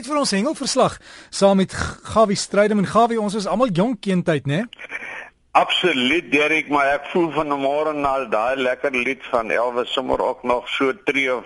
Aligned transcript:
tyd 0.00 0.08
vir 0.08 0.20
ons 0.22 0.32
hengelverslag 0.32 0.94
saam 1.28 1.58
met 1.60 1.74
Gawie 2.08 2.38
Strydom. 2.38 2.80
En 2.80 2.88
Gawie 2.88 3.20
ons 3.20 3.34
is 3.36 3.46
almal 3.50 3.72
jonk 3.76 4.00
kindtyd 4.06 4.46
nê 4.48 4.62
Absoluut 5.58 6.30
Derek 6.32 6.70
maar 6.72 6.94
ek 6.94 7.10
voel 7.12 7.28
van 7.34 7.52
môre 7.60 7.92
na 7.92 8.12
daai 8.32 8.56
lekker 8.56 8.94
lied 8.96 9.26
van 9.32 9.50
Elvis 9.52 9.92
sommer 9.92 10.22
ook 10.24 10.46
nog 10.46 10.68
so 10.72 10.94
tree 11.04 11.28
of 11.34 11.44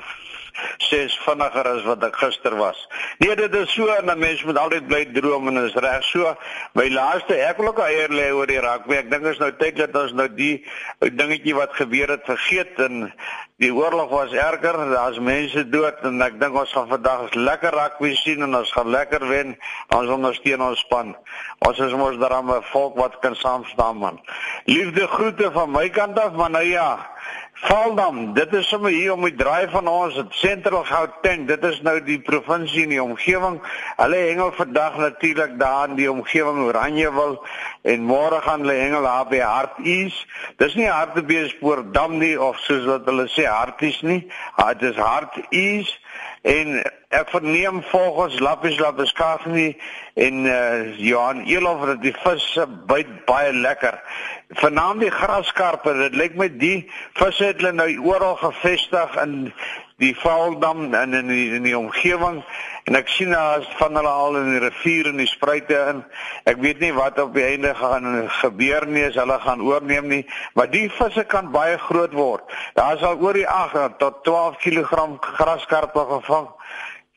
ses 0.78 1.16
vinniger 1.24 1.68
as 1.68 1.82
wat 1.88 2.04
ek 2.04 2.16
gister 2.16 2.56
was. 2.58 2.78
Nee, 3.18 3.34
dit 3.36 3.54
is 3.54 3.72
so 3.72 3.88
en 3.88 4.10
'n 4.10 4.18
mens 4.18 4.42
moet 4.44 4.58
altyd 4.58 4.86
bly 4.86 5.04
droom 5.12 5.48
en 5.48 5.64
is 5.64 5.74
reg 5.74 6.02
so. 6.04 6.36
My 6.72 6.88
laaste 6.88 7.34
ek 7.34 7.56
wil 7.56 7.68
ook 7.68 7.78
eier 7.78 8.08
lê 8.08 8.30
oor 8.32 8.46
die 8.46 8.60
rugby. 8.60 8.96
Ek 8.96 9.10
dink 9.10 9.24
is 9.24 9.38
nou 9.38 9.52
tyd 9.52 9.76
dat 9.76 9.96
ons 9.96 10.12
nou 10.12 10.28
die 10.28 10.64
dingetjie 11.00 11.54
wat 11.54 11.72
gebeur 11.72 12.08
het 12.08 12.24
vergeet 12.24 12.78
en 12.78 13.12
die 13.56 13.72
oorlog 13.74 14.10
was 14.10 14.32
erger. 14.32 14.76
Daar's 14.90 15.18
mense 15.18 15.68
dood 15.68 16.02
en 16.02 16.22
ek 16.22 16.40
dink 16.40 16.54
ons 16.54 16.72
gaan 16.72 16.88
vandag 16.88 17.34
lekker 17.34 17.72
rugby 17.72 18.14
sien 18.14 18.42
en 18.42 18.54
ons 18.54 18.72
gaan 18.72 18.90
lekker 18.90 19.26
wen. 19.28 19.56
Ons 19.88 20.10
ondersteun 20.10 20.62
ons 20.62 20.78
span. 20.78 21.16
Ons 21.58 21.78
is 21.78 21.92
mos 21.92 22.18
daarmee 22.18 22.58
'n 22.58 22.70
volk 22.72 22.96
wat 22.96 23.18
kan 23.20 23.36
saam 23.36 23.64
staan 23.64 23.96
man. 23.96 24.20
Liefde 24.64 25.06
groete 25.06 25.50
van 25.52 25.70
my 25.70 25.88
kant 25.88 26.18
af, 26.18 26.32
maar 26.32 26.50
nou 26.50 26.64
ja, 26.64 27.10
Valdam, 27.54 28.32
dit 28.34 28.52
is 28.52 28.68
sommer 28.68 28.90
hier 28.90 29.12
om 29.12 29.22
die 29.22 29.34
draai 29.38 29.68
van 29.70 29.86
ons, 29.86 30.16
dit 30.18 30.32
Sentral 30.34 30.82
Gauteng, 30.88 31.44
dit 31.46 31.62
is 31.64 31.76
nou 31.86 32.00
die 32.02 32.18
provinsie 32.18 32.82
in 32.82 32.90
die 32.96 33.02
omgewing. 33.02 33.60
Hulle 34.00 34.22
hengel 34.26 34.50
vandag 34.56 34.96
natuurlik 34.98 35.54
daar 35.60 35.88
in 35.88 35.94
die 36.00 36.10
omgewing 36.10 36.64
Oranjewil 36.66 37.38
en 37.84 38.04
môre 38.08 38.40
gaan 38.40 38.62
hulle 38.64 38.76
hengel 38.80 39.04
daar 39.04 39.26
by 39.28 39.42
Harties. 39.44 40.16
Dis 40.56 40.74
nie 40.74 40.88
Hartbeespoort 40.88 41.92
nie 42.16 42.34
of 42.40 42.56
soos 42.64 42.86
wat 42.88 43.04
hulle 43.10 43.26
sê 43.28 43.44
Harties 43.44 44.00
nie. 44.02 44.22
Ah, 44.56 44.72
dit 44.72 44.88
is 44.90 44.96
Harties 44.96 45.92
en 46.48 46.80
ek 47.08 47.28
verneem 47.32 47.82
volgens 47.90 48.38
Lappies 48.40 48.78
Lappeskaafnie 48.80 49.76
en 50.14 50.44
uh, 50.44 50.98
Johan 51.00 51.44
Elof 51.44 51.84
dat 51.88 52.02
die 52.02 52.14
visse 52.24 52.66
byt 52.88 53.12
baie 53.28 53.52
lekker. 53.52 54.00
Vanaand 54.60 55.04
die 55.04 55.12
graskarpe, 55.12 55.92
dit 55.98 56.16
lyk 56.16 56.36
my 56.40 56.48
die 56.48 56.86
visse 57.20 57.52
het 57.52 57.60
hulle 57.60 57.72
nou 57.76 57.88
oral 58.14 58.36
gevestig 58.40 59.16
in 59.22 59.38
die 60.02 60.14
Vaaldam 60.18 60.94
en 60.94 61.14
in 61.14 61.28
die, 61.30 61.50
in 61.54 61.62
die 61.62 61.76
omgewing 61.78 62.40
en 62.84 62.98
ek 62.98 63.08
sien 63.08 63.30
daar's 63.32 63.68
van 63.78 63.94
hulle 63.96 64.10
al 64.10 64.36
in 64.40 64.50
die 64.52 64.62
rivier 64.64 65.08
en 65.08 65.20
die 65.22 65.28
spruite 65.30 65.78
in. 65.92 66.02
Ek 66.50 66.58
weet 66.60 66.82
nie 66.82 66.92
wat 66.96 67.20
op 67.22 67.32
die 67.36 67.44
einde 67.46 67.72
gaan 67.78 68.26
gebeur 68.40 68.84
nie 68.90 69.06
as 69.06 69.16
hulle 69.16 69.38
gaan 69.40 69.62
oorneem 69.64 70.10
nie, 70.10 70.24
maar 70.58 70.68
die 70.72 70.88
visse 70.92 71.24
kan 71.24 71.48
baie 71.54 71.78
groot 71.86 72.12
word. 72.12 72.44
Daar's 72.76 73.02
al 73.06 73.22
oor 73.22 73.38
die 73.38 73.48
8 73.48 73.96
tot 74.02 74.20
12 74.28 74.60
kg 74.66 75.06
graskarpe 75.38 76.04
gevang 76.10 76.50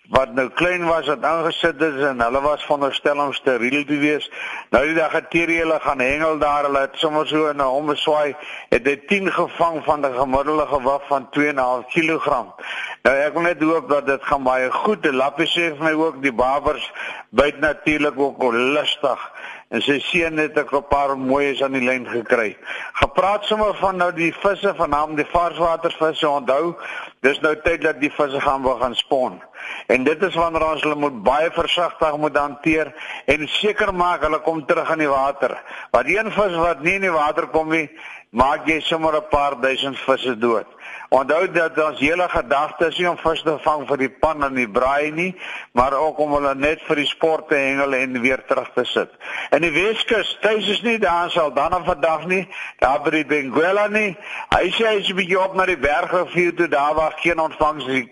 wat 0.10 0.34
nou 0.34 0.48
klein 0.50 0.86
was 0.88 1.08
wat 1.12 1.24
aangesit 1.24 1.82
is 1.82 2.04
en 2.10 2.22
hulle 2.24 2.42
was 2.42 2.64
veronderstel 2.64 3.20
om 3.20 3.34
steriel 3.34 3.84
te 3.86 3.98
wees. 4.00 4.30
Nou 4.72 4.84
die 4.88 4.96
dag 4.96 5.12
het 5.12 5.34
hierdie 5.36 5.60
hulle 5.60 5.80
gaan 5.84 6.00
hengel 6.00 6.40
daar, 6.40 6.68
hulle 6.70 6.86
het 6.86 6.96
sommer 7.02 7.28
so 7.28 7.50
in 7.52 7.58
'n 7.58 7.76
ombeswaai 7.80 8.36
het 8.70 8.88
hy 8.88 8.96
10 9.08 9.32
gevang 9.32 9.84
van 9.84 10.06
'n 10.06 10.14
gemiddelde 10.20 10.66
gewig 10.68 11.08
van 11.08 11.30
2.5 11.30 11.86
kg. 11.92 12.28
Nou 13.04 13.16
ek 13.16 13.34
wil 13.34 13.42
net 13.42 13.62
hoop 13.62 13.90
dat 13.90 14.06
dit 14.06 14.24
gaan 14.24 14.44
baie 14.44 14.72
goed. 14.72 15.04
Die 15.04 15.14
lappie 15.14 15.48
sê 15.48 15.76
vir 15.76 15.84
my 15.84 15.92
ook 15.92 16.22
die 16.22 16.34
babers 16.34 16.92
byt 17.30 17.60
natuurlik 17.60 18.20
ook 18.20 18.54
lustig 18.54 19.32
en 19.70 19.82
sy 19.84 19.98
seun 20.00 20.40
het 20.40 20.58
ek 20.58 20.72
'n 20.72 20.88
paar 20.90 21.18
mooies 21.18 21.62
aan 21.64 21.74
die 21.74 21.84
lyn 21.84 22.08
gekry. 22.08 22.58
Gepraat 22.94 23.46
sommer 23.46 23.76
van 23.76 23.98
nou 23.98 24.12
die 24.12 24.34
visse 24.34 24.74
van 24.76 24.90
naam 24.90 25.16
die 25.16 25.26
varswatervisse 25.26 26.30
onthou, 26.30 26.76
dis 27.22 27.40
nou 27.42 27.56
tyd 27.56 27.82
dat 27.82 28.00
die 28.00 28.12
visse 28.12 28.42
gaan 28.42 28.62
begin 28.62 28.96
spon. 28.96 29.42
En 29.88 30.04
dit 30.04 30.24
is 30.24 30.36
wanneer 30.36 30.72
ons 30.72 30.82
hulle 30.82 30.96
moet 30.96 31.24
baie 31.24 31.52
versigtig 31.52 32.18
moet 32.18 32.38
hanteer 32.38 32.94
en 33.26 33.48
seker 33.48 33.94
maak 33.94 34.22
hulle 34.22 34.40
kom 34.40 34.66
terug 34.66 34.90
in 34.90 35.00
die 35.00 35.10
water. 35.10 35.58
Want 35.92 36.08
een 36.08 36.32
vis 36.32 36.56
wat 36.56 36.82
nie 36.82 36.94
in 36.94 37.02
die 37.02 37.12
water 37.12 37.48
kom 37.48 37.70
nie, 37.70 37.90
maak 38.30 38.68
jy 38.68 38.80
sommer 38.80 39.16
'n 39.16 39.28
paar 39.30 39.60
duisend 39.62 39.98
visse 40.00 40.38
dood. 40.38 40.68
Onthou 41.10 41.52
dat 41.52 41.78
ons 41.80 42.00
hele 42.00 42.26
gedagte 42.30 42.88
is 42.88 42.98
nie 43.00 43.08
om 43.10 43.18
vis 43.18 43.42
te 43.42 43.54
vang 43.64 43.86
vir 43.88 44.02
die 44.02 44.10
pan 44.10 44.44
en 44.44 44.58
die 44.60 44.68
braai 44.68 45.12
nie, 45.16 45.30
maar 45.72 45.94
ook 45.96 46.20
om 46.20 46.34
hulle 46.36 46.52
net 46.56 46.82
vir 46.84 47.00
die 47.00 47.08
sport 47.08 47.48
te 47.48 47.56
hengel 47.56 47.96
en 47.96 48.20
weer 48.22 48.44
terug 48.50 48.68
te 48.76 48.84
sit. 48.86 49.14
In 49.56 49.64
die 49.64 49.72
Weskus, 49.72 50.34
tuis 50.42 50.68
is 50.68 50.82
nie 50.84 50.98
daar 51.00 51.32
sal 51.32 51.54
dan 51.56 51.74
op 51.78 51.86
vandag 51.88 52.26
nie, 52.28 52.44
daar 52.84 53.00
by 53.06 53.14
die 53.16 53.26
Benguela 53.30 53.88
nie. 53.88 54.18
Hy 54.52 54.68
sê 54.76 54.90
hy 54.90 55.00
is 55.00 55.10
'n 55.10 55.16
bietjie 55.16 55.40
op 55.40 55.56
na 55.56 55.66
die 55.66 55.78
bergrivier 55.78 56.56
toe 56.56 56.68
daar 56.68 56.94
waar 56.96 57.16
geen 57.24 57.40
ontvangs 57.40 57.88
is. 57.88 58.06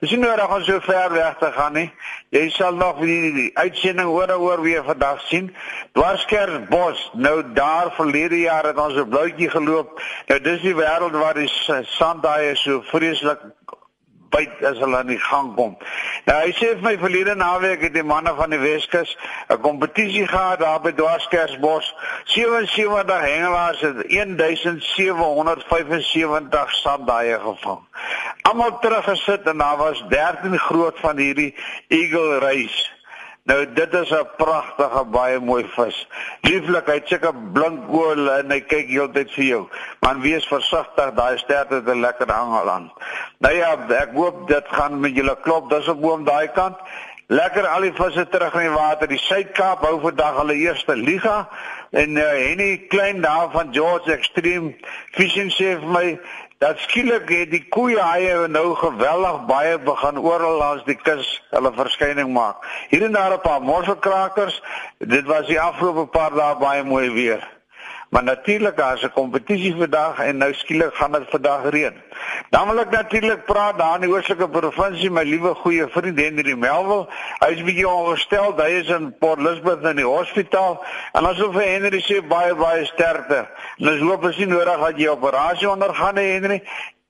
Dis 0.00 0.10
nie 0.10 0.18
nodig 0.18 0.56
om 0.56 0.62
so 0.62 0.80
ver 0.80 1.12
weg 1.12 1.36
te 1.38 1.52
gaan 1.52 1.72
nie. 1.72 1.90
Jy 2.30 2.48
sal 2.50 2.74
nog 2.74 3.00
die, 3.00 3.32
die 3.32 3.50
uitsending 3.54 4.08
hoor 4.08 4.32
oor 4.32 4.62
weer 4.62 4.84
vandag 4.84 5.20
sien. 5.28 5.54
Dwarskersbos, 5.92 7.10
nou 7.12 7.52
daar 7.52 7.92
verlede 7.92 8.40
jaar 8.40 8.64
het 8.64 8.78
ons 8.78 8.94
'n 8.94 9.08
blouetjie 9.08 9.50
geloop. 9.50 10.00
Nou 10.26 10.40
dis 10.40 10.60
die 10.60 10.74
wêreld 10.74 11.12
waar 11.12 11.34
die 11.34 11.52
sand 11.82 12.22
daai 12.22 12.50
is 12.50 12.62
so 12.62 12.82
vreeslik 12.82 13.38
byt 14.32 14.64
as 14.64 14.78
hulle 14.78 14.96
aan 14.96 15.12
die 15.12 15.20
gang 15.20 15.54
kom. 15.54 15.76
Nou 16.24 16.36
hy 16.40 16.52
sê 16.56 16.66
vir 16.72 16.82
my 16.86 16.98
verlede 17.00 17.34
naweek 17.38 17.80
het 17.86 17.94
die 17.94 18.04
manne 18.06 18.34
van 18.38 18.50
die 18.54 18.62
Weskus 18.62 19.16
'n 19.48 19.60
kompetisie 19.60 20.28
gehad 20.28 20.58
daar 20.58 20.80
by 20.80 20.92
Dwarskersbos. 20.92 21.94
77 22.24 23.20
hengelaars 23.20 23.80
het 23.80 24.08
1775 24.08 26.74
sandaaie 26.74 27.40
gevang. 27.40 27.80
Almal 28.42 28.78
teruggesit 28.78 29.46
en 29.46 29.58
daar 29.58 29.76
was 29.76 30.04
13 30.08 30.58
groot 30.58 30.98
van 31.00 31.16
hierdie 31.16 31.54
eagle 31.88 32.38
race. 32.38 32.90
Nou 33.44 33.72
dit 33.74 33.94
is 33.94 34.10
'n 34.10 34.28
pragtige 34.36 35.04
baie 35.04 35.38
mooi 35.40 35.64
vis. 35.74 36.08
Lieflik, 36.40 36.86
hy't 36.86 37.08
seker 37.08 37.34
blink 37.52 37.88
oor 37.90 38.16
en 38.38 38.50
hy 38.50 38.60
kyk 38.60 38.86
heeltyd 38.86 39.32
vir 39.34 39.44
jou. 39.44 39.62
Man 40.00 40.20
wees 40.20 40.46
versigtig, 40.46 41.14
daai 41.14 41.38
sterte 41.38 41.74
het 41.74 41.88
'n 41.88 42.00
lekker 42.00 42.30
hangel 42.30 42.70
aan. 42.70 42.92
Nou 43.38 43.54
ja, 43.54 43.76
ek 43.88 44.14
hoop 44.14 44.48
dit 44.48 44.64
gaan 44.68 45.00
met 45.00 45.16
julle 45.16 45.36
klop. 45.42 45.70
Dis 45.70 45.88
op 45.88 46.00
boom 46.00 46.24
daai 46.24 46.48
kant. 46.48 46.78
Lekker 47.26 47.66
al 47.66 47.80
die 47.80 47.92
visse 47.92 48.28
terug 48.28 48.54
in 48.54 48.60
die 48.60 48.76
water. 48.76 49.08
Die 49.08 49.18
Suid-Kaap 49.18 49.84
hou 49.84 50.00
vandag 50.00 50.36
hulle 50.36 50.54
eerste 50.54 50.96
liga 50.96 51.48
en 51.90 52.16
uh, 52.16 52.22
Henny 52.22 52.86
Klein 52.88 53.20
daar 53.20 53.50
van 53.50 53.72
George 53.72 54.12
Extreme 54.12 54.74
Fishing 55.10 55.50
sê 55.52 55.78
vir 55.80 55.88
my 55.88 56.18
dat 56.62 56.78
skielik 56.78 57.26
het 57.28 57.50
die 57.50 57.64
koeie 57.74 57.98
haie 57.98 58.46
nou 58.46 58.74
geweldig 58.78 59.38
baie 59.48 59.78
begin 59.82 60.18
oral 60.22 60.60
langs 60.60 60.84
die 60.86 60.94
kus 60.94 61.30
hulle 61.50 61.72
verskyning 61.74 62.30
maak. 62.36 62.62
Hier 62.92 63.02
en 63.02 63.16
daar 63.18 63.34
'n 63.34 63.40
paar 63.42 63.62
mosselkrakers. 63.62 64.62
Dit 64.98 65.26
was 65.26 65.46
die 65.46 65.60
afgelope 65.60 66.06
paar 66.06 66.30
dae 66.30 66.54
baie 66.56 66.84
mooi 66.84 67.10
weer. 67.10 67.42
Maar 68.12 68.22
natuurlik 68.22 68.76
daar 68.76 68.94
is 68.94 69.02
'n 69.02 69.12
kompetisie 69.12 69.76
vandag 69.76 70.18
en 70.18 70.36
nou 70.36 70.54
skielik 70.54 70.94
gaan 70.94 71.12
dit 71.12 71.30
vandag 71.30 71.70
reën. 71.70 71.94
Dan 72.50 72.68
wil 72.68 72.80
ek 72.80 72.90
natuurlik 72.90 73.44
praat 73.44 73.78
daar 73.78 73.94
in 73.94 74.00
die 74.00 74.10
oostelike 74.10 74.48
provinsie 74.48 75.10
my 75.10 75.22
liewe 75.22 75.54
goeie 75.54 75.86
vriend 75.88 76.18
Henry 76.18 76.54
Melville. 76.54 77.08
Hy 77.38 77.48
is 77.52 77.62
bietjie 77.62 77.88
ongestel. 77.88 78.56
Hy 78.56 78.68
is 78.68 78.88
in 78.88 79.14
Port 79.18 79.38
Elizabeth 79.38 79.84
in 79.84 79.96
die 79.96 80.04
hospitaal 80.04 80.84
en 81.12 81.26
ons 81.26 81.38
wil 81.38 81.52
vir 81.52 81.62
Henry 81.62 82.00
sê 82.00 82.20
baie 82.26 82.54
baie 82.54 82.84
sterkte. 82.84 83.48
En 83.76 83.88
ons 83.88 84.00
hoop 84.00 84.24
as 84.24 84.36
jy 84.36 84.44
nodig 84.44 84.86
het 84.86 84.98
jy 84.98 85.08
operasie 85.08 85.70
ondergaan 85.70 86.16
Henry. 86.16 86.62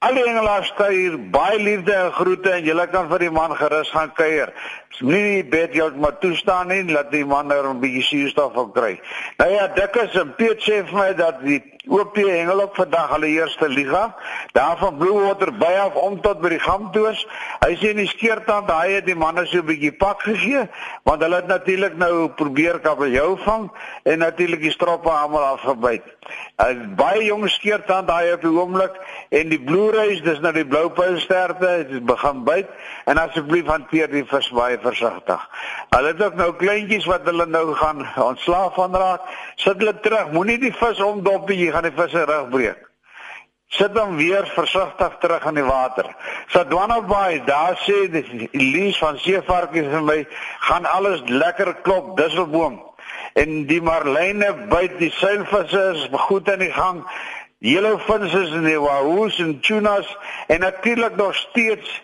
Al 0.02 0.16
die 0.18 0.24
engelaars 0.26 0.72
stuur 0.72 1.12
baie 1.30 1.58
liefde 1.62 1.92
en 1.94 2.12
groete 2.12 2.50
en 2.50 2.64
julle 2.66 2.86
kan 2.90 3.06
vir 3.10 3.22
die 3.22 3.30
man 3.30 3.52
gerus 3.54 3.90
gaan 3.94 4.10
kuier. 4.18 4.50
Moenie 4.98 5.42
die 5.42 5.50
bed 5.50 5.76
jou 5.78 5.86
maar 6.02 6.16
toestaan 6.22 6.72
nie, 6.72 6.82
laat 6.90 7.12
die 7.14 7.24
man 7.26 7.46
nou 7.46 7.60
'n 7.68 7.78
bietjie 7.80 8.02
suurstof 8.02 8.58
kry. 8.74 9.00
Nou 9.38 9.50
ja, 9.50 9.68
Dikkes 9.68 10.14
en 10.14 10.34
Piet 10.34 10.58
sê 10.62 10.82
vir 10.86 10.98
my 10.98 11.12
dat 11.14 11.40
die 11.42 11.62
OP 11.88 12.16
Hengel 12.16 12.60
op 12.62 12.76
vandag 12.76 13.08
hulle 13.10 13.26
eerste 13.26 13.68
liga. 13.68 14.14
Daar 14.52 14.78
van 14.78 14.96
Bluewater 14.96 15.50
by 15.58 15.72
af 15.82 15.94
om 15.98 16.20
tot 16.20 16.38
by 16.40 16.52
die 16.52 16.60
Gamtoos. 16.62 17.24
Hy 17.64 17.74
sê 17.80 17.90
die 17.98 18.06
skeertand 18.06 18.68
daai 18.70 19.00
het 19.00 19.06
die 19.08 19.18
manne 19.18 19.42
so 19.50 19.58
'n 19.58 19.66
bietjie 19.66 19.90
pak 19.90 20.22
gegee 20.22 20.68
want 21.02 21.22
hulle 21.22 21.36
het 21.36 21.46
natuurlik 21.46 21.96
nou 21.98 22.28
probeer 22.28 22.78
kabeljou 22.78 23.36
vang 23.44 23.70
en 24.04 24.18
natuurlik 24.18 24.60
die 24.60 24.70
stroppe 24.70 25.10
almal 25.10 25.44
afgebyt. 25.58 26.06
'n 26.62 26.94
Baie 26.94 27.24
jong 27.24 27.48
skeertand 27.50 28.06
daai 28.06 28.32
op 28.32 28.40
die 28.40 28.50
oomblik 28.50 28.94
en 29.30 29.48
die 29.48 29.60
Blue 29.60 29.90
Rays, 29.90 30.22
dis 30.22 30.38
nou 30.40 30.52
die 30.52 30.66
bloupylsterte, 30.66 31.86
dit 31.90 32.06
begin 32.06 32.44
byt 32.44 32.68
en 33.06 33.18
asseblief 33.18 33.66
hanteer 33.66 34.10
die 34.10 34.24
vis 34.24 34.50
baie 34.50 34.78
versigtig. 34.78 35.48
Hulle 35.90 36.06
het 36.06 36.22
ook 36.22 36.34
nou 36.34 36.52
kleintjies 36.54 37.06
wat 37.10 37.26
hulle 37.26 37.46
nou 37.46 37.74
gaan 37.74 38.06
ontslaaf 38.16 38.74
van 38.74 38.94
raak. 38.94 39.20
Sit 39.56 39.82
hulle 39.82 40.00
terug, 40.00 40.30
moenie 40.30 40.58
die 40.58 40.72
vis 40.72 41.00
omdop 41.00 41.48
nie 41.48 41.71
gaan 41.72 41.88
die 41.88 41.94
visse 41.96 42.24
rug 42.28 42.48
breek. 42.52 42.88
Sit 43.72 43.96
hom 43.96 44.16
weer 44.16 44.44
versigtig 44.52 45.14
terug 45.20 45.44
in 45.48 45.56
die 45.56 45.64
water. 45.64 46.10
Sadwana 46.52 47.00
Bay, 47.08 47.40
daar 47.46 47.78
sê 47.86 48.04
die 48.12 48.48
lees 48.52 48.98
van 49.00 49.16
seevarkies 49.18 49.88
vir 49.88 50.04
my, 50.04 50.18
gaan 50.68 50.88
alles 50.90 51.22
lekker 51.28 51.72
klop, 51.86 52.12
disselboom. 52.18 52.82
En 53.40 53.62
die 53.66 53.80
marline 53.80 54.50
byt 54.68 54.98
die 55.00 55.12
seilvisse 55.16 55.84
is 55.94 56.04
goed 56.26 56.52
in 56.52 56.66
die 56.66 56.72
gang. 56.72 57.00
Hele 57.64 57.94
visse 58.04 58.52
in 58.52 58.68
die 58.68 58.80
wahoos 58.80 59.38
en 59.40 59.60
tunas 59.64 60.08
en 60.52 60.60
natuurlik 60.60 61.16
nog 61.16 61.34
steeds 61.34 62.02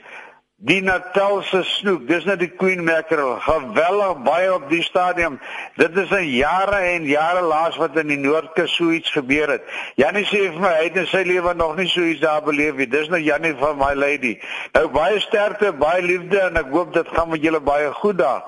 die 0.59 0.81
Natalse 0.83 1.61
snoek, 1.63 2.09
dis 2.09 2.25
net 2.27 2.41
die 2.43 2.51
Queen 2.51 2.81
Mackerel, 2.83 3.37
geweldig 3.45 4.25
baie 4.27 4.49
op 4.51 4.65
die 4.73 4.83
stadium. 4.83 5.39
Dit 5.79 5.97
is 5.97 6.11
'n 6.11 6.27
jare 6.35 6.81
en 6.95 7.05
jare 7.07 7.43
laas 7.43 7.77
wat 7.77 7.97
in 7.97 8.09
die 8.09 8.19
Noordkus 8.19 8.75
so 8.75 8.91
iets 8.91 9.11
gebeur 9.11 9.49
het. 9.49 9.63
Jannie 9.95 10.25
sê 10.25 10.51
vir 10.51 10.61
my 10.61 10.75
hy 10.75 10.85
het 10.85 10.97
in 10.97 11.07
sy 11.07 11.23
lewe 11.23 11.55
nog 11.55 11.77
nie 11.77 11.87
so 11.87 12.01
iets 12.01 12.21
daar 12.21 12.43
beleef 12.43 12.75
nie. 12.75 12.89
Dis 12.89 13.09
nou 13.09 13.21
Jannie 13.21 13.55
van 13.55 13.77
my 13.77 13.95
lady. 13.95 14.39
Nou 14.73 14.89
baie 14.89 15.21
sterkte, 15.21 15.73
baie 15.73 16.03
liefde 16.03 16.41
en 16.41 16.57
ek 16.57 16.71
hoop 16.71 16.93
dit 16.93 17.09
gaan 17.09 17.29
met 17.29 17.43
julle 17.43 17.61
baie 17.61 17.93
goed 17.93 18.19
daar 18.19 18.43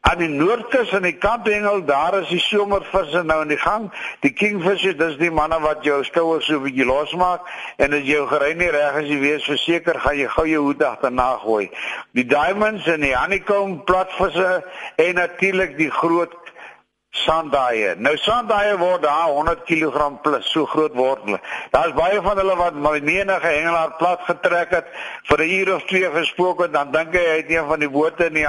aan 0.00 0.18
die 0.18 0.28
noordkus 0.28 0.92
aan 0.94 1.04
die 1.04 1.18
kampengel 1.20 1.84
daar 1.84 2.14
is 2.20 2.28
die 2.32 2.40
somervisse 2.40 3.22
nou 3.22 3.42
in 3.42 3.52
die 3.52 3.60
gang. 3.60 3.90
Die 4.24 4.32
kingfisher 4.32 4.96
dis 4.96 5.18
die 5.20 5.30
manne 5.30 5.60
wat 5.60 5.84
jou 5.84 6.00
skouers 6.04 6.46
so 6.46 6.56
'n 6.56 6.64
bietjie 6.64 6.86
losmaak 6.88 7.46
en 7.76 7.92
as 7.92 8.04
jou 8.04 8.26
gerein 8.26 8.58
nie 8.58 8.70
reg 8.70 8.96
is 9.02 9.08
jy 9.08 9.18
wees 9.20 9.44
verseker 9.44 10.00
gaan 10.00 10.16
jy 10.16 10.28
gou 10.28 10.46
jou 10.46 10.62
hoed 10.62 10.82
agterna 10.82 11.36
gooi. 11.44 11.70
Die 12.12 12.26
diamonds 12.26 12.86
en 12.86 13.00
die 13.00 13.14
honeycomb 13.14 13.84
platvisse 13.84 14.64
en 14.96 15.14
natuurlik 15.14 15.76
die 15.76 15.90
groot 15.90 16.34
sandaaie. 17.10 17.94
Nou 17.98 18.14
sandaaie 18.22 18.76
word 18.78 19.02
daar 19.02 19.32
100 19.34 19.64
kg 19.66 20.20
plus, 20.22 20.50
so 20.50 20.66
groot 20.66 20.94
word 20.94 21.24
hulle. 21.26 21.40
Daar's 21.74 21.94
baie 21.96 22.20
van 22.22 22.38
hulle 22.38 22.54
wat 22.56 22.76
menige 23.02 23.46
hengelaar 23.46 23.96
plat 23.98 24.22
getrek 24.28 24.70
het 24.70 24.86
vir 25.28 25.42
'n 25.42 25.50
uur 25.50 25.74
of 25.74 25.84
twee 25.84 26.10
gespook 26.10 26.64
en 26.64 26.72
dan 26.72 26.92
dink 26.92 27.14
hy 27.14 27.24
hy 27.24 27.36
het 27.36 27.50
een 27.50 27.66
van 27.66 27.80
die 27.80 27.90
bote 27.90 28.30
nie 28.30 28.46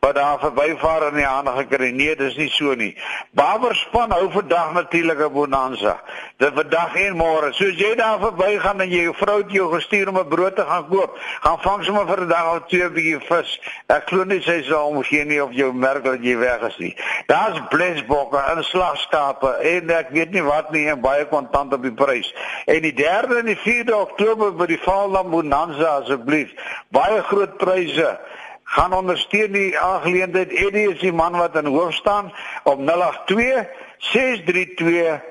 wat 0.00 0.14
daar 0.14 0.38
verbyvaar 0.38 1.08
in 1.08 1.14
die 1.14 1.24
hande 1.24 1.50
gekry. 1.50 1.90
Nee, 1.90 2.16
dis 2.16 2.36
nie 2.36 2.50
so 2.50 2.74
nie. 2.74 2.96
Baberspan 3.30 4.10
hou 4.10 4.30
vandag 4.30 4.72
natuurlik 4.72 5.18
'n 5.18 5.32
bonanza. 5.32 6.00
Dit 6.42 6.56
vandag 6.58 6.96
en 6.98 7.14
môre. 7.14 7.52
Soos 7.54 7.76
jy 7.78 7.92
daar 7.94 8.16
verbygaan 8.18 8.80
en 8.82 8.90
jy 8.90 9.04
vrou 9.14 9.36
het 9.44 9.52
jou 9.54 9.68
gestuur 9.70 10.08
om 10.10 10.18
'n 10.18 10.28
brood 10.28 10.56
te 10.56 10.64
gaan 10.66 10.88
koop, 10.88 11.18
gaan 11.40 11.58
vang 11.62 11.84
sommer 11.84 12.06
vir 12.06 12.20
'n 12.20 12.28
dag 12.28 12.54
of 12.54 12.66
twee 12.66 12.82
'n 12.82 12.92
bietjie 12.92 13.20
vis. 13.20 13.60
Ek 13.86 14.08
glo 14.08 14.24
nie 14.24 14.42
sy 14.42 14.62
sal 14.62 14.88
omgee 14.88 15.24
nie 15.24 15.42
of 15.42 15.52
jou 15.52 15.72
merk 15.72 16.04
dat 16.04 16.18
jy 16.20 16.36
weg 16.36 16.60
is 16.60 16.78
nie. 16.78 16.96
Daar's 17.26 17.60
blesbokke 17.68 18.38
en 18.38 18.64
slagskape 18.64 19.46
en 19.46 19.90
ek 19.90 20.08
weet 20.10 20.32
nie 20.32 20.42
wat 20.42 20.72
nie 20.72 20.88
en 20.88 21.00
baie 21.00 21.26
kontant 21.26 21.72
op 21.72 21.82
die 21.82 21.94
prys. 21.94 22.34
En 22.66 22.82
die 22.82 22.92
3de 22.92 23.38
en 23.38 23.46
die 23.46 23.58
4de 23.58 23.94
Oktober 23.94 24.52
by 24.52 24.66
die 24.66 24.82
Vallam 24.82 25.30
Bonanza 25.30 26.00
asseblief. 26.00 26.50
Baie 26.90 27.22
groot 27.22 27.56
pryse 27.56 28.18
gaan 28.64 28.92
ondersteun 28.92 29.52
die 29.52 29.78
aangeleentheid. 29.78 30.50
Eddie 30.50 30.90
is 30.90 30.98
die 30.98 31.12
man 31.12 31.36
wat 31.36 31.56
in 31.56 31.66
hoof 31.66 31.94
staan 31.94 32.32
op 32.64 32.78
082 32.78 33.66
632 33.98 35.30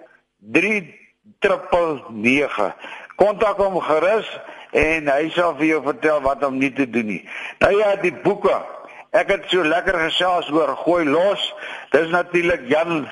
3999. 1.40 2.74
Kontak 3.16 3.62
hom 3.62 3.78
gerus 3.82 4.30
en 4.72 5.10
hy 5.12 5.30
sal 5.36 5.54
vir 5.60 5.76
jou 5.76 5.82
vertel 5.86 6.22
wat 6.26 6.44
om 6.48 6.58
nie 6.58 6.74
te 6.74 6.88
doen 6.90 7.06
nie. 7.06 7.24
Nou 7.60 7.74
ja, 7.78 7.96
die 8.02 8.14
boeke 8.24 8.56
Ek 9.12 9.28
het 9.28 9.50
so 9.52 9.60
lekker 9.68 9.98
gesels 10.00 10.48
oor 10.56 10.70
gooi 10.86 11.04
los. 11.04 11.42
Dis 11.92 12.08
natuurlik 12.14 12.62
Jan 12.72 13.10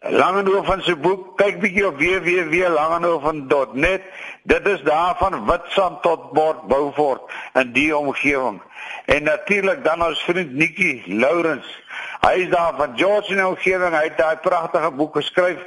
Langehoven 0.00 0.82
se 0.86 0.94
boek. 0.94 1.34
Kyk 1.40 1.58
bietjie 1.58 1.88
op 1.88 1.98
www.langehoven.net. 1.98 4.02
Dit 4.46 4.68
is 4.70 4.84
daar 4.86 5.16
van 5.18 5.42
Witstrand 5.48 6.02
tot 6.02 6.30
Bord 6.38 6.68
Beaufort 6.70 7.22
in 7.58 7.72
die 7.74 7.90
omgewing. 7.96 8.62
En 9.10 9.26
natuurlik 9.26 9.82
dan 9.84 10.06
ons 10.06 10.22
vriend 10.22 10.54
Nikki 10.54 11.02
Lourens. 11.18 11.66
Hy 12.22 12.46
is 12.46 12.50
daar 12.54 12.78
van 12.78 12.94
George 12.94 13.34
die 13.34 13.46
omgewing. 13.46 13.90
Hy 13.90 14.06
het 14.06 14.22
daai 14.22 14.36
pragtige 14.36 14.90
boek 14.94 15.18
geskryf 15.18 15.58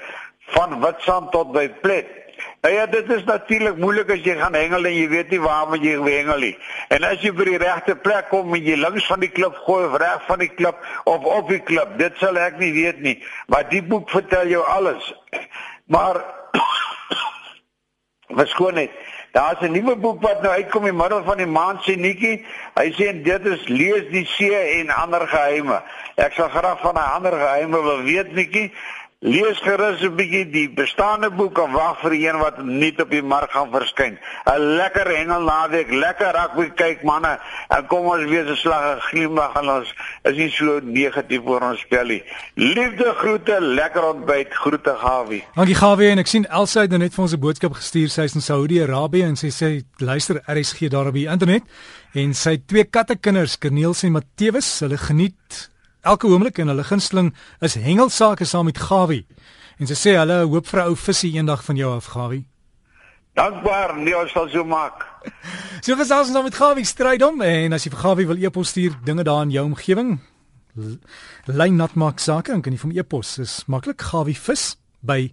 van 0.56 0.80
Witstrand 0.82 1.32
tot 1.32 1.52
by 1.52 1.68
Plet. 1.82 2.20
Nou 2.62 2.74
ja, 2.74 2.86
dit 2.86 3.10
is 3.12 3.24
natuurlik 3.24 3.78
moeilik 3.78 4.10
as 4.12 4.24
jy 4.24 4.36
gaan 4.40 4.56
hengel 4.56 4.88
en 4.88 4.96
jy 4.96 5.08
weet 5.12 5.30
nie 5.34 5.40
waar 5.44 5.68
moet 5.72 5.84
jy 5.84 5.96
hengel 6.04 6.44
nie. 6.44 6.56
En 6.92 7.04
as 7.08 7.22
jy 7.24 7.32
by 7.36 7.48
die 7.48 7.60
regte 7.62 7.96
plek 7.96 8.30
kom 8.32 8.54
en 8.56 8.64
jy 8.64 8.78
links 8.80 9.08
van 9.12 9.24
die 9.24 9.32
klip 9.32 9.56
gooi 9.66 9.86
of 9.88 9.98
reg 10.02 10.26
van 10.28 10.44
die 10.44 10.52
klip 10.52 10.88
of 11.04 11.28
op 11.28 11.52
die 11.52 11.62
klip, 11.64 11.96
dit 12.00 12.20
sal 12.20 12.40
ek 12.40 12.60
nie 12.60 12.72
weet 12.76 13.00
nie. 13.04 13.18
Maar 13.48 13.68
die 13.72 13.84
boek 13.84 14.12
vertel 14.12 14.52
jou 14.52 14.64
alles. 14.68 15.14
Maar 15.88 16.24
verskoon 18.42 18.80
net. 18.80 18.96
Daar's 19.32 19.62
'n 19.62 19.72
nuwe 19.72 19.96
boek 19.96 20.22
wat 20.22 20.42
nou 20.42 20.54
uitkom 20.54 20.86
in 20.86 20.96
middel 20.96 21.24
van 21.24 21.38
die 21.38 21.46
maand 21.46 21.84
sê 21.84 21.96
Nikki. 21.96 22.46
Hy 22.76 22.92
sê 22.98 23.22
dit 23.24 23.46
is 23.46 23.68
lees 23.68 24.10
die 24.12 24.26
see 24.26 24.80
en 24.80 24.90
ander 24.90 25.28
geheime. 25.28 25.84
Ek 26.16 26.34
sal 26.34 26.50
graag 26.50 26.80
van 26.82 26.96
'n 26.96 27.12
ander 27.16 27.32
geheime 27.32 27.82
wil 27.82 28.02
weet 28.04 28.34
Nikki. 28.34 28.74
Lees 29.20 29.58
gerus 29.60 30.00
'n 30.00 30.16
bietjie 30.16 30.46
die 30.48 30.70
bestaande 30.72 31.28
boek 31.30 31.58
en 31.60 31.74
wag 31.76 32.00
vir 32.00 32.14
een 32.16 32.38
wat 32.40 32.64
nuut 32.64 33.02
op 33.04 33.10
die 33.12 33.22
mark 33.22 33.52
gaan 33.52 33.68
verskyn. 33.72 34.18
'n 34.48 34.60
Lekker 34.80 35.08
hengel 35.12 35.42
naweek, 35.44 35.92
lekker 35.92 36.32
rugby 36.32 36.70
kyk 36.76 37.04
manne. 37.04 37.40
En 37.68 37.86
kom 37.88 38.06
ons 38.06 38.24
weer 38.24 38.46
se 38.48 38.56
slag 38.56 38.84
en 38.94 39.02
glimlag 39.02 39.58
en 39.60 39.70
ons 39.70 39.94
is 40.24 40.36
nie 40.36 40.50
so 40.50 40.80
negatief 40.84 41.42
oor 41.44 41.62
ons 41.62 41.80
spel 41.80 42.06
nie. 42.06 42.24
Liefde 42.56 43.14
groete, 43.16 43.58
lekker 43.62 44.04
ontbyt, 44.04 44.54
groete 44.54 44.96
Gawie. 44.96 45.44
Dankie 45.56 45.76
Gawie 45.76 46.10
en 46.10 46.20
ek 46.20 46.28
sien 46.28 46.48
Elsa 46.48 46.82
het 46.82 46.90
nou 46.90 47.00
net 47.00 47.14
vir 47.14 47.24
ons 47.24 47.34
'n 47.34 47.40
boodskap 47.40 47.74
gestuur. 47.74 48.10
Sy 48.10 48.22
is 48.22 48.36
in 48.36 48.42
Saudi-Arabië 48.42 49.24
en 49.24 49.36
sy 49.36 49.52
sê 49.52 49.84
luister 49.98 50.42
RSG 50.48 50.88
daar 50.88 51.08
op 51.08 51.14
die 51.14 51.28
internet 51.28 51.64
en 52.14 52.34
sy 52.34 52.58
twee 52.66 52.86
katte 52.86 53.18
kinders, 53.20 53.58
Corneels 53.58 54.04
en 54.04 54.12
Matthewes, 54.12 54.80
hulle 54.80 54.98
geniet 54.98 55.70
elke 56.10 56.28
oomblik 56.28 56.58
en 56.58 56.72
hulle 56.72 56.84
gunsteling 56.84 57.34
is 57.66 57.78
hengelsake 57.78 58.46
saam 58.46 58.66
met 58.66 58.78
Gawie. 58.78 59.26
En 59.80 59.88
sy 59.88 59.96
sê 59.96 60.16
hulle 60.18 60.42
hoop 60.50 60.68
vir 60.68 60.80
'n 60.82 60.88
ou 60.90 60.96
visie 60.96 61.34
eendag 61.38 61.64
van 61.64 61.76
jou 61.76 61.96
af 61.96 62.06
Gawie. 62.16 62.46
Dankbaar, 63.34 63.98
nee, 63.98 64.18
ons 64.18 64.32
sal 64.32 64.50
so 64.50 64.64
maak. 64.64 65.06
so 65.86 65.96
gesels 65.96 66.28
ons 66.28 66.34
dan 66.34 66.44
met 66.44 66.56
Gawie 66.56 66.86
strydom 66.86 67.42
en 67.42 67.74
as 67.74 67.84
jy 67.84 67.92
vir 67.92 68.04
Gawie 68.04 68.28
wil 68.28 68.44
e-pos 68.44 68.70
stuur 68.70 68.98
dinge 69.06 69.24
daar 69.24 69.44
in 69.44 69.52
jou 69.52 69.66
omgewing, 69.66 70.20
lyn 71.46 71.76
nat 71.76 71.96
maak 71.96 72.20
sake 72.20 72.52
en 72.52 72.62
kan 72.62 72.74
jy 72.74 72.80
vir 72.80 72.90
my 72.90 73.00
e-pos 73.00 73.38
is 73.40 73.64
maklik 73.68 74.02
gawievis 74.02 74.78
by 75.02 75.32